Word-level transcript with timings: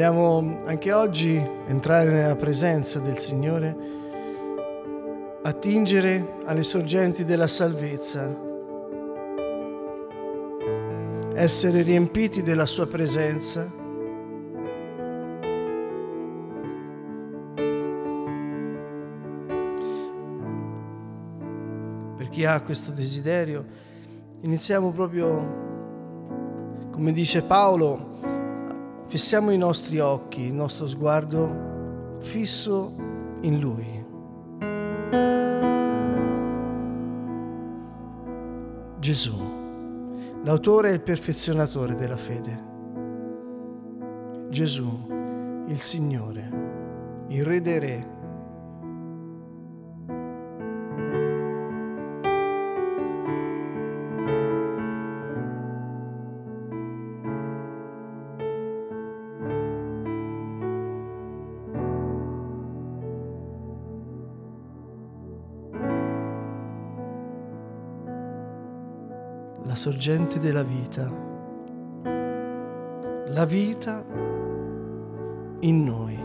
Vogliamo 0.00 0.62
anche 0.64 0.92
oggi 0.92 1.36
entrare 1.66 2.10
nella 2.10 2.34
presenza 2.34 2.98
del 3.00 3.18
Signore, 3.18 3.76
attingere 5.42 6.36
alle 6.46 6.62
sorgenti 6.62 7.26
della 7.26 7.46
salvezza, 7.46 8.34
essere 11.34 11.82
riempiti 11.82 12.40
della 12.40 12.64
Sua 12.64 12.86
presenza. 12.86 13.70
Per 22.16 22.28
chi 22.30 22.46
ha 22.46 22.58
questo 22.62 22.90
desiderio, 22.90 23.66
iniziamo 24.40 24.92
proprio, 24.92 26.88
come 26.90 27.12
dice 27.12 27.42
Paolo, 27.42 28.09
Fissiamo 29.10 29.50
i 29.50 29.58
nostri 29.58 29.98
occhi, 29.98 30.42
il 30.42 30.52
nostro 30.52 30.86
sguardo 30.86 32.18
fisso 32.20 32.94
in 33.40 33.58
Lui. 33.58 34.06
Gesù, 39.00 39.36
l'autore 40.44 40.90
e 40.90 40.92
il 40.92 41.00
perfezionatore 41.00 41.96
della 41.96 42.16
fede. 42.16 42.68
Gesù, 44.48 45.08
il 45.66 45.80
Signore, 45.80 47.24
il 47.30 47.44
Re 47.44 47.60
dei 47.60 47.78
Re. 47.80 48.19
La 69.64 69.74
sorgente 69.74 70.38
della 70.38 70.62
vita, 70.62 71.10
la 73.28 73.44
vita 73.44 74.04
in 75.60 75.84
noi, 75.84 76.18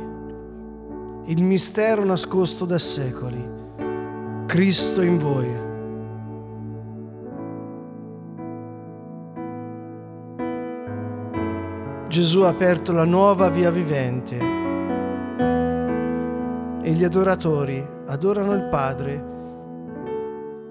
il 1.25 1.43
mistero 1.43 2.05
nascosto 2.05 2.65
da 2.65 2.79
secoli, 2.79 3.43
Cristo 4.45 5.01
in 5.01 5.17
voi. 5.17 5.63
Gesù 12.07 12.41
ha 12.41 12.47
aperto 12.47 12.93
la 12.93 13.03
nuova 13.03 13.49
via 13.49 13.69
vivente. 13.71 14.37
E 16.81 16.91
gli 16.91 17.03
adoratori 17.03 17.85
adorano 18.05 18.53
il 18.53 18.63
Padre 18.69 19.33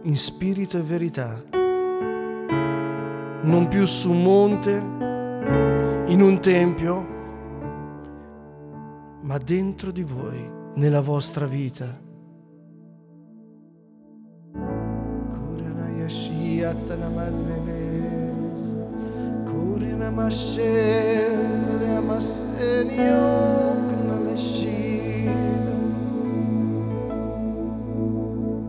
in 0.02 0.16
spirito 0.16 0.78
e 0.78 0.82
verità 0.82 1.53
non 3.44 3.68
più 3.68 3.84
su 3.86 4.10
un 4.10 4.22
monte, 4.22 4.70
in 6.10 6.20
un 6.22 6.40
tempio, 6.40 7.06
ma 9.20 9.38
dentro 9.38 9.90
di 9.90 10.02
voi, 10.02 10.50
nella 10.74 11.02
vostra 11.02 11.46
vita. 11.46 12.02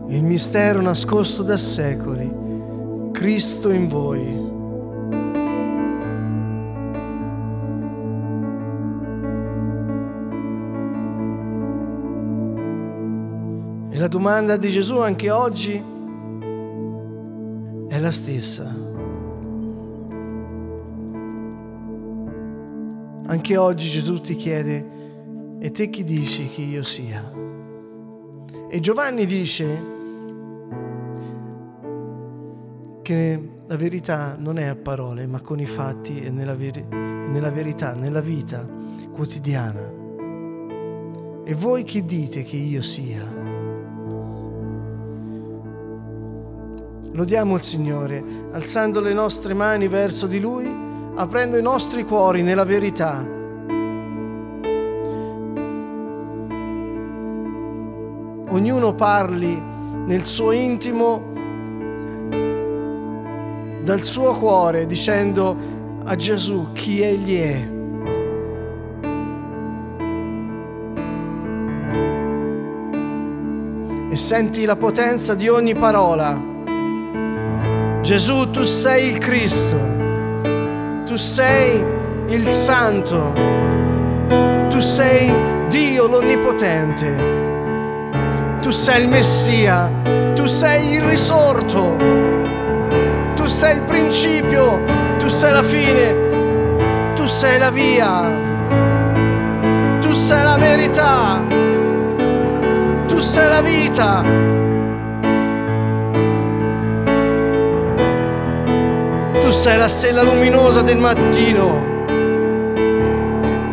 Il 0.08 0.22
mistero 0.22 0.80
nascosto 0.80 1.42
da 1.42 1.56
secoli, 1.56 3.10
Cristo 3.12 3.70
in 3.70 3.88
voi. 3.88 4.55
E 13.96 13.98
la 13.98 14.08
domanda 14.08 14.58
di 14.58 14.68
Gesù 14.68 14.98
anche 14.98 15.30
oggi 15.30 15.82
è 17.88 17.98
la 17.98 18.10
stessa. 18.10 18.64
Anche 23.24 23.56
oggi 23.56 23.88
Gesù 23.88 24.20
ti 24.20 24.34
chiede, 24.34 25.56
e 25.58 25.70
te 25.70 25.88
chi 25.88 26.04
dici 26.04 26.46
che 26.46 26.60
io 26.60 26.82
sia? 26.82 27.32
E 28.68 28.80
Giovanni 28.80 29.24
dice 29.24 29.82
che 33.00 33.48
la 33.66 33.76
verità 33.76 34.36
non 34.38 34.58
è 34.58 34.66
a 34.66 34.76
parole, 34.76 35.26
ma 35.26 35.40
con 35.40 35.58
i 35.58 35.64
fatti 35.64 36.20
e 36.20 36.28
nella, 36.28 36.54
veri- 36.54 36.86
nella 36.86 37.50
verità, 37.50 37.94
nella 37.94 38.20
vita 38.20 38.68
quotidiana. 39.10 39.90
E 41.44 41.54
voi 41.54 41.82
chi 41.82 42.04
dite 42.04 42.42
che 42.42 42.56
io 42.56 42.82
sia? 42.82 43.35
Lodiamo 47.16 47.54
il 47.54 47.62
Signore, 47.62 48.22
alzando 48.52 49.00
le 49.00 49.14
nostre 49.14 49.54
mani 49.54 49.88
verso 49.88 50.26
di 50.26 50.38
Lui, 50.38 50.70
aprendo 51.14 51.56
i 51.56 51.62
nostri 51.62 52.04
cuori 52.04 52.42
nella 52.42 52.64
verità. 52.64 53.26
Ognuno 58.50 58.94
parli 58.94 59.58
nel 60.04 60.26
suo 60.26 60.52
intimo, 60.52 61.32
dal 63.82 64.02
suo 64.02 64.34
cuore, 64.34 64.84
dicendo 64.84 65.56
a 66.04 66.14
Gesù 66.16 66.72
chi 66.72 67.00
Egli 67.00 67.38
è. 67.38 67.68
E 74.10 74.16
senti 74.16 74.66
la 74.66 74.76
potenza 74.76 75.34
di 75.34 75.48
ogni 75.48 75.74
parola. 75.74 76.55
Gesù, 78.06 78.48
tu 78.52 78.62
sei 78.62 79.08
il 79.10 79.18
Cristo, 79.18 79.76
tu 81.06 81.16
sei 81.16 81.84
il 82.28 82.46
Santo, 82.50 83.32
tu 84.68 84.78
sei 84.78 85.34
Dio 85.68 86.06
l'Onnipotente, 86.06 87.16
tu 88.60 88.70
sei 88.70 89.02
il 89.02 89.08
Messia, 89.08 89.90
tu 90.36 90.46
sei 90.46 90.92
il 90.92 91.02
risorto, 91.02 91.96
tu 93.34 93.44
sei 93.48 93.74
il 93.74 93.82
principio, 93.82 94.78
tu 95.18 95.28
sei 95.28 95.52
la 95.52 95.64
fine, 95.64 96.14
tu 97.16 97.26
sei 97.26 97.58
la 97.58 97.70
via, 97.72 98.22
tu 100.00 100.12
sei 100.12 100.44
la 100.44 100.56
verità, 100.56 101.44
tu 103.08 103.18
sei 103.18 103.48
la 103.48 103.60
vita. 103.62 104.55
Tu 109.46 109.52
sei 109.52 109.78
la 109.78 109.86
stella 109.86 110.22
luminosa 110.22 110.82
del 110.82 110.96
mattino. 110.96 112.04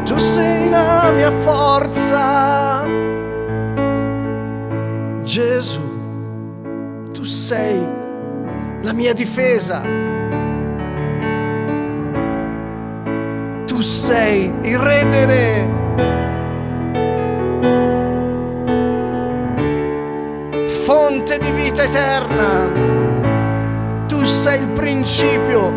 Tu 0.06 0.16
sei 0.20 0.70
la 0.70 1.12
mia 1.16 1.32
forza. 1.32 2.86
Gesù, 5.24 5.82
tu 7.12 7.24
sei 7.24 7.84
la 8.84 8.94
mia 8.94 9.14
difesa. 9.14 9.82
Tu 13.66 13.82
sei 13.82 14.54
il 14.62 14.78
re 14.78 15.04
re. 15.26 15.68
Fonte 20.68 21.40
di 21.40 21.52
vita 21.52 21.82
eterna. 21.82 22.83
Sei 24.44 24.60
il 24.60 24.68
principio, 24.68 25.70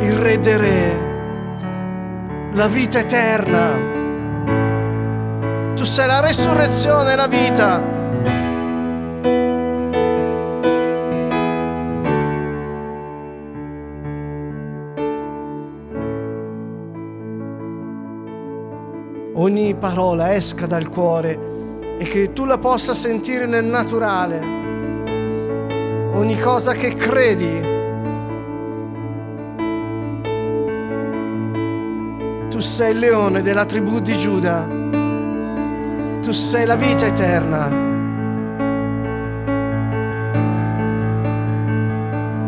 il 0.00 0.12
re 0.18 0.40
dei 0.40 0.56
re, 0.56 0.96
la 2.54 2.66
vita 2.66 2.98
eterna. 2.98 3.74
Tu 5.76 5.84
sei 5.84 6.08
la 6.08 6.18
resurrezione 6.18 7.14
la 7.14 7.28
vita. 7.28 7.94
ogni 19.34 19.74
parola 19.74 20.34
esca 20.34 20.66
dal 20.66 20.88
cuore 20.88 21.54
e 21.98 22.04
che 22.04 22.32
tu 22.32 22.44
la 22.44 22.58
possa 22.58 22.94
sentire 22.94 23.46
nel 23.46 23.64
naturale. 23.64 24.40
Ogni 26.12 26.38
cosa 26.38 26.72
che 26.72 26.94
credi. 26.94 27.74
Tu 32.50 32.60
sei 32.60 32.92
il 32.92 32.98
leone 32.98 33.42
della 33.42 33.64
tribù 33.64 34.00
di 34.00 34.16
Giuda. 34.16 34.66
Tu 36.22 36.32
sei 36.32 36.66
la 36.66 36.76
vita 36.76 37.06
eterna. 37.06 37.68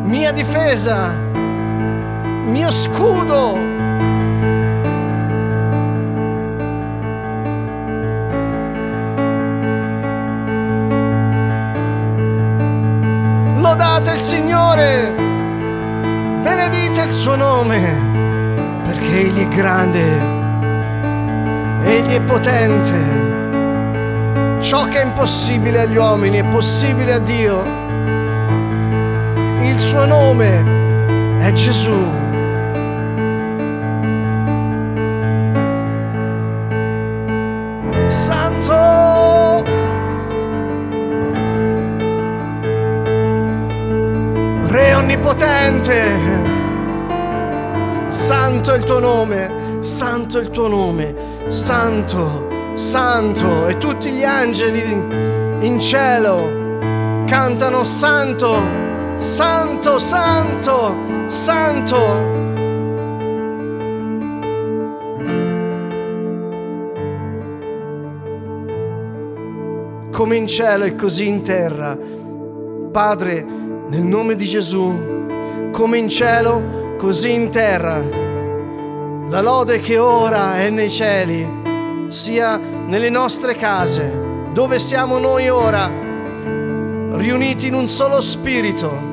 Mia 0.05 0.33
difesa, 0.33 1.15
mio 2.47 2.71
scudo. 2.71 3.78
Il 14.19 14.25
Signore, 14.25 15.12
benedite 16.43 17.03
il 17.03 17.12
suo 17.12 17.37
nome, 17.37 18.81
perché 18.82 19.20
Egli 19.20 19.44
è 19.44 19.49
grande, 19.49 20.00
Egli 21.85 22.15
è 22.15 22.20
potente. 22.23 23.26
Ciò 24.59 24.88
che 24.88 25.03
è 25.03 25.05
impossibile 25.05 25.82
agli 25.82 25.97
uomini 25.97 26.38
è 26.38 26.44
possibile 26.44 27.12
a 27.12 27.20
Dio. 27.20 27.62
Il 29.61 29.79
suo 29.79 30.05
nome 30.05 31.38
è 31.38 31.53
Gesù. 31.53 32.18
Re 45.19 45.25
onnipotente! 45.25 46.56
Santo 48.09 48.73
è 48.73 48.76
il 48.76 48.85
tuo 48.85 49.00
nome, 49.00 49.79
santo 49.81 50.38
è 50.38 50.43
il 50.43 50.50
tuo 50.50 50.69
nome, 50.69 51.15
santo, 51.49 52.47
santo 52.75 53.67
e 53.67 53.76
tutti 53.76 54.11
gli 54.11 54.25
angeli 54.25 54.81
in 55.61 55.79
cielo 55.81 56.67
cantano 57.26 57.85
santo, 57.85 58.62
santo, 59.17 59.99
santo, 59.99 60.97
santo. 61.26 62.37
Come 70.11 70.37
in 70.37 70.47
cielo 70.47 70.85
e 70.85 70.94
così 70.97 71.29
in 71.29 71.43
terra. 71.43 71.97
Padre, 72.91 73.57
nel 73.88 74.02
nome 74.02 74.37
di 74.37 74.44
Gesù, 74.44 75.26
come 75.73 75.96
in 75.96 76.08
cielo, 76.08 76.94
così 76.99 77.32
in 77.32 77.50
terra. 77.50 78.02
La 79.29 79.40
lode 79.40 79.81
che 79.81 79.99
ora 79.99 80.58
è 80.58 80.69
nei 80.69 80.90
cieli, 80.90 82.06
sia 82.08 82.58
nelle 82.58 83.08
nostre 83.08 83.55
case, 83.55 84.46
dove 84.52 84.79
siamo 84.79 85.19
noi 85.19 85.49
ora, 85.49 85.90
riuniti 87.12 87.69
in 87.69 87.75
un 87.75 87.88
solo 87.88 88.20
spirito. 88.20 89.06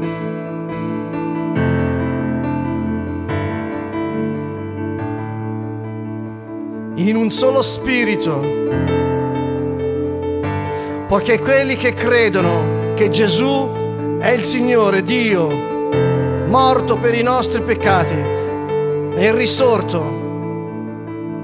In 6.95 7.15
un 7.15 7.31
solo 7.31 7.61
spirito. 7.61 8.63
Poiché 11.07 11.39
quelli 11.39 11.75
che 11.77 11.93
credono 11.93 12.93
che 12.95 13.09
Gesù 13.09 13.83
è 14.19 14.29
il 14.31 14.43
Signore 14.43 15.03
Dio, 15.03 15.49
morto 16.47 16.97
per 16.97 17.13
i 17.15 17.21
nostri 17.21 17.61
peccati 17.61 18.15
e 18.15 19.35
risorto, 19.35 20.23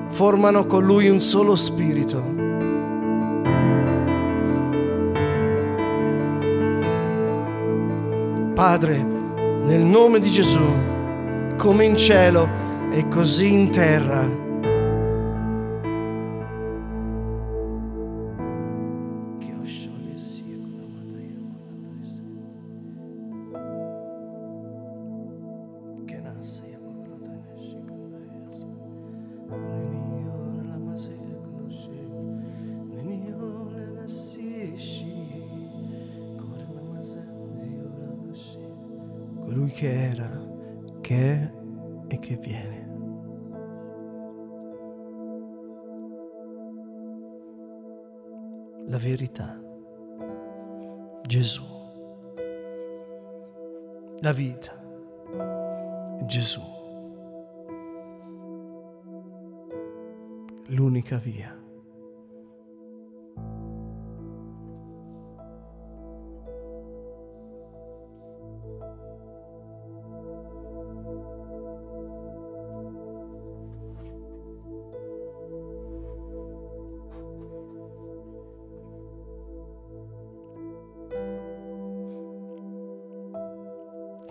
formano 0.09 0.65
con 0.65 0.83
Lui 0.83 1.09
un 1.09 1.21
solo 1.21 1.55
spirito. 1.55 2.39
Padre, 8.53 9.03
nel 9.63 9.81
nome 9.81 10.19
di 10.19 10.29
Gesù, 10.29 10.63
come 11.57 11.85
in 11.85 11.95
cielo 11.95 12.49
e 12.91 13.07
così 13.07 13.53
in 13.53 13.69
terra. 13.71 14.40
Colui 39.51 39.69
che 39.71 40.11
era, 40.11 40.29
che 41.01 41.33
è 41.33 41.51
e 42.07 42.19
che 42.19 42.37
viene. 42.37 42.89
La 48.87 48.97
verità. 48.97 49.61
Gesù. 51.27 51.65
La 54.19 54.31
vita. 54.31 54.71
Gesù. 56.23 56.61
L'unica 60.67 61.17
via. 61.17 61.60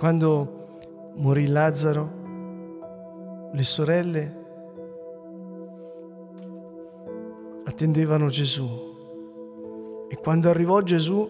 Quando 0.01 1.13
morì 1.17 1.47
Lazzaro, 1.47 2.09
le 3.53 3.63
sorelle 3.63 4.39
attendevano 7.65 8.29
Gesù 8.29 10.07
e 10.09 10.17
quando 10.17 10.49
arrivò 10.49 10.81
Gesù 10.81 11.29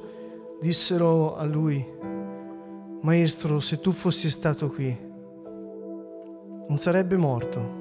dissero 0.61 1.35
a 1.35 1.43
lui, 1.43 1.85
Maestro, 3.01 3.59
se 3.59 3.81
tu 3.81 3.91
fossi 3.91 4.31
stato 4.31 4.69
qui, 4.71 4.97
non 6.69 6.79
sarebbe 6.79 7.17
morto. 7.17 7.79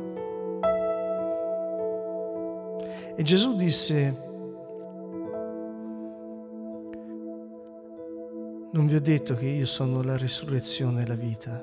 E 3.16 3.22
Gesù 3.22 3.56
disse, 3.56 4.29
Non 8.80 8.88
vi 8.88 8.96
ho 8.96 9.02
detto 9.02 9.36
che 9.36 9.46
io 9.46 9.66
sono 9.66 10.02
la 10.02 10.16
risurrezione 10.16 11.02
e 11.02 11.06
la 11.06 11.16
vita. 11.16 11.62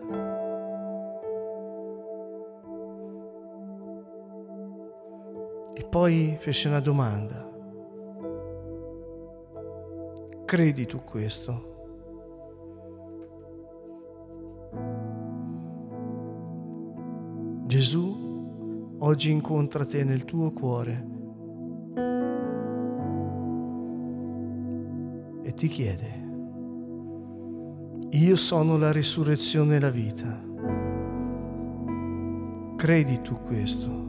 E 5.73 5.87
poi 5.89 6.37
fece 6.39 6.69
una 6.69 6.81
domanda. 6.81 7.51
Credi 10.45 10.85
tu 10.85 11.05
questo? 11.05 11.75
Gesù 17.65 18.95
oggi 18.99 19.31
incontra 19.31 19.87
te 19.87 20.05
nel 20.05 20.27
tuo 20.27 20.53
cuore 20.53 21.07
e 25.45 25.55
ti 25.55 25.69
chiede, 25.69 26.16
io 28.11 28.37
sono 28.37 28.77
la 28.77 28.93
risurrezione 28.93 29.77
e 29.77 29.81
la 29.81 29.91
vita. 29.91 30.45
Credi 32.77 33.21
tu 33.21 33.39
questo? 33.41 34.05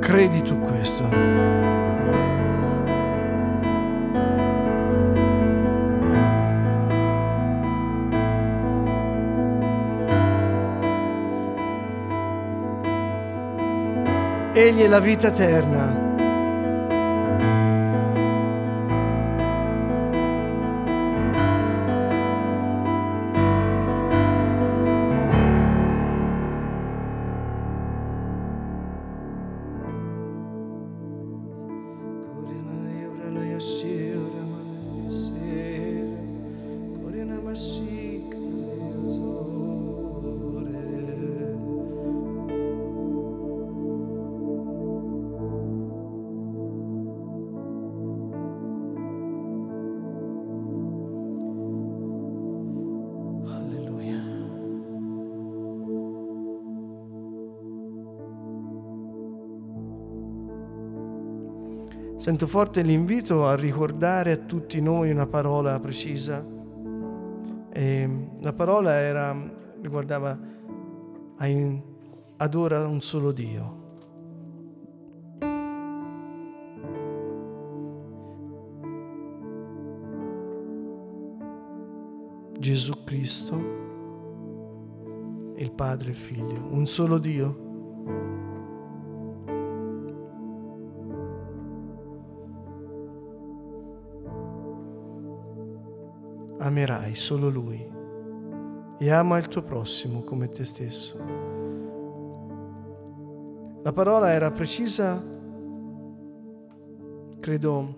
Credi 0.00 0.42
tu 0.42 0.58
questo? 0.60 1.55
Egli 14.56 14.80
è 14.80 14.88
la 14.88 15.00
vita 15.00 15.26
eterna. 15.26 16.05
Sento 62.26 62.48
forte 62.48 62.82
l'invito 62.82 63.46
a 63.46 63.54
ricordare 63.54 64.32
a 64.32 64.36
tutti 64.36 64.80
noi 64.80 65.12
una 65.12 65.28
parola 65.28 65.78
precisa. 65.78 66.44
E 67.72 68.28
la 68.40 68.52
parola 68.52 68.94
era, 68.94 69.32
riguardava 69.80 70.36
adora 72.38 72.84
un 72.88 73.00
solo 73.00 73.30
Dio. 73.30 73.94
Gesù 82.58 83.04
Cristo, 83.04 83.54
il 85.54 85.70
Padre 85.70 86.08
e 86.08 86.10
il 86.10 86.16
Figlio, 86.16 86.66
un 86.72 86.88
solo 86.88 87.18
Dio. 87.18 87.65
Amerai 96.66 97.14
solo 97.14 97.48
Lui 97.48 97.80
e 98.98 99.10
ama 99.10 99.38
il 99.38 99.46
tuo 99.46 99.62
prossimo 99.62 100.24
come 100.24 100.48
te 100.48 100.64
stesso. 100.64 101.16
La 103.84 103.92
parola 103.92 104.32
era 104.32 104.50
precisa, 104.50 105.22
credo, 107.38 107.94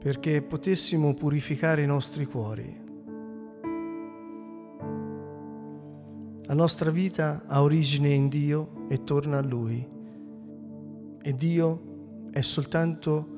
perché 0.00 0.42
potessimo 0.42 1.14
purificare 1.14 1.82
i 1.82 1.86
nostri 1.86 2.24
cuori. 2.24 2.82
La 6.46 6.54
nostra 6.54 6.90
vita 6.90 7.44
ha 7.46 7.62
origine 7.62 8.08
in 8.08 8.28
Dio 8.28 8.86
e 8.88 9.04
torna 9.04 9.38
a 9.38 9.42
Lui. 9.42 9.88
E 11.22 11.34
Dio 11.36 12.28
è 12.32 12.40
soltanto 12.40 13.28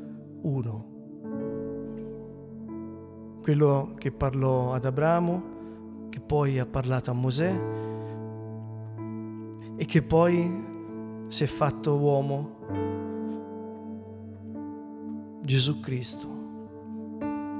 uno. 0.41 0.96
Quello 3.47 3.95
che 3.97 4.11
parlò 4.11 4.75
ad 4.75 4.85
Abramo, 4.87 6.09
che 6.09 6.19
poi 6.19 6.59
ha 6.59 6.67
parlato 6.67 7.13
a 7.13 7.15
Mosè 7.15 7.61
e 9.77 9.85
che 9.85 10.03
poi 10.03 11.23
si 11.29 11.45
è 11.45 11.47
fatto 11.47 11.97
uomo, 11.97 12.57
Gesù 15.43 15.79
Cristo 15.79 16.27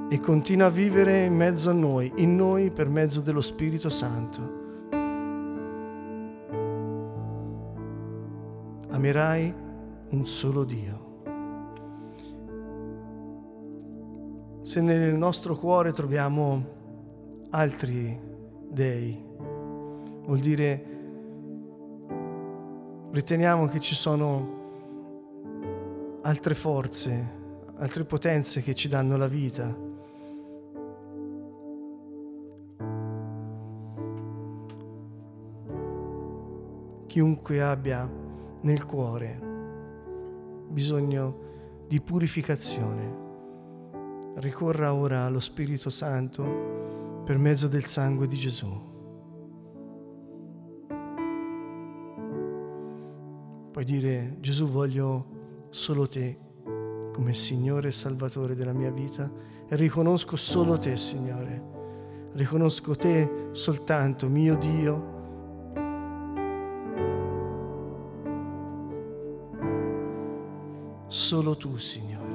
e 0.09 0.19
continua 0.19 0.65
a 0.65 0.71
vivere 0.71 1.23
in 1.23 1.37
mezzo 1.37 1.69
a 1.69 1.73
noi, 1.73 2.11
in 2.17 2.35
noi 2.35 2.69
per 2.69 2.89
mezzo 2.89 3.21
dello 3.21 3.39
Spirito 3.39 3.87
Santo. 3.87 4.41
Amerai 8.89 9.55
un 10.09 10.25
solo 10.25 10.65
Dio. 10.65 11.06
Se 14.77 14.83
nel 14.83 15.15
nostro 15.15 15.55
cuore 15.55 15.91
troviamo 15.91 16.63
altri 17.49 18.15
dei, 18.69 19.19
vuol 20.23 20.37
dire 20.37 20.85
riteniamo 23.09 23.65
che 23.69 23.79
ci 23.79 23.95
sono 23.95 26.19
altre 26.21 26.53
forze, 26.53 27.31
altre 27.77 28.03
potenze 28.03 28.61
che 28.61 28.75
ci 28.75 28.87
danno 28.87 29.17
la 29.17 29.27
vita. 29.27 29.75
Chiunque 37.07 37.61
abbia 37.63 38.07
nel 38.61 38.85
cuore 38.85 39.41
bisogno 40.69 41.39
di 41.87 41.99
purificazione, 41.99 43.25
ricorra 44.39 44.93
ora 44.93 45.25
allo 45.25 45.39
Spirito 45.39 45.89
Santo 45.89 47.21
per 47.23 47.37
mezzo 47.37 47.67
del 47.67 47.85
sangue 47.85 48.27
di 48.27 48.35
Gesù. 48.35 48.85
Puoi 53.71 53.85
dire 53.85 54.37
Gesù 54.39 54.67
voglio 54.67 55.35
solo 55.69 56.07
te 56.07 56.37
come 57.13 57.33
Signore 57.33 57.87
e 57.87 57.91
Salvatore 57.91 58.55
della 58.55 58.73
mia 58.73 58.91
vita 58.91 59.31
e 59.67 59.75
riconosco 59.75 60.35
solo 60.35 60.77
te, 60.77 60.95
Signore. 60.97 61.75
Riconosco 62.33 62.95
te 62.95 63.49
soltanto, 63.51 64.29
mio 64.29 64.55
Dio. 64.55 65.15
Solo 71.07 71.57
tu, 71.57 71.77
Signore. 71.77 72.26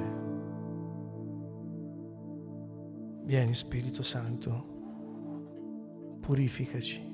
Vieni, 3.33 3.55
Spirito 3.55 4.03
Santo, 4.03 4.63
purificaci. 6.21 7.12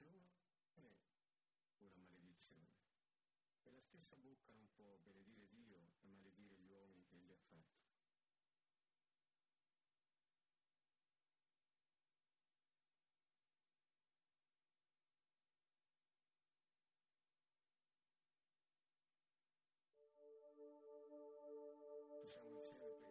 maledizione 0.00 1.92
una 1.94 2.06
maledizione. 2.08 2.68
E 3.62 3.70
la 3.70 3.80
stessa 3.80 4.16
bocca 4.16 4.50
non 4.52 4.68
può 4.74 4.96
benedire 5.02 5.46
Dio 5.48 5.92
e 6.00 6.08
maledire 6.08 6.56
gli 6.56 6.70
uomini 6.70 7.04
che 7.04 7.16
egli 7.16 7.32
ha 7.32 7.38
fatti. 7.48 7.78
Diciamo 22.30 22.70
insieme 22.70 23.09